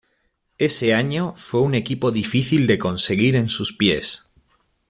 Ese 0.57 0.95
año 0.95 1.31
fue 1.35 1.59
un 1.61 1.75
equipo 1.75 2.09
difícil 2.09 2.65
de 2.65 2.79
conseguir 2.79 3.35
en 3.35 3.45
sus 3.45 3.73
pies. 3.77 4.33